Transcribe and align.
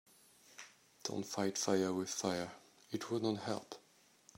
Don‘t 1.03 1.27
fight 1.27 1.59
fire 1.59 1.93
with 1.93 2.09
fire, 2.09 2.53
it 2.91 3.11
would 3.11 3.21
not 3.21 3.41
help. 3.43 3.75